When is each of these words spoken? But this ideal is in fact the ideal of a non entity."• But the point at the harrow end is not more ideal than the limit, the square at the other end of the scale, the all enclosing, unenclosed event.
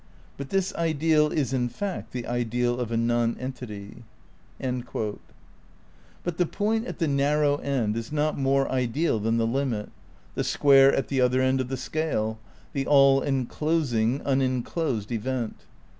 But 0.35 0.49
this 0.49 0.73
ideal 0.73 1.29
is 1.31 1.53
in 1.53 1.69
fact 1.69 2.11
the 2.11 2.25
ideal 2.25 2.79
of 2.79 2.91
a 2.91 2.97
non 2.97 3.37
entity."• 3.39 4.03
But 6.23 6.37
the 6.39 6.45
point 6.47 6.87
at 6.87 6.97
the 6.97 7.07
harrow 7.07 7.57
end 7.57 7.95
is 7.95 8.11
not 8.11 8.35
more 8.35 8.67
ideal 8.71 9.19
than 9.19 9.37
the 9.37 9.45
limit, 9.45 9.91
the 10.33 10.43
square 10.43 10.91
at 10.91 11.09
the 11.09 11.21
other 11.21 11.39
end 11.41 11.61
of 11.61 11.67
the 11.67 11.77
scale, 11.77 12.39
the 12.73 12.87
all 12.87 13.21
enclosing, 13.21 14.23
unenclosed 14.23 15.11
event. 15.11 15.65